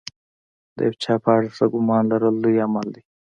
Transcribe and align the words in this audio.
د 0.77 0.77
یو 0.87 0.93
چا 1.03 1.13
په 1.23 1.29
اړه 1.35 1.49
ښه 1.55 1.65
ګمان 1.73 2.03
لرل 2.11 2.35
لوی 2.43 2.63
عمل 2.65 2.87
دی. 2.95 3.03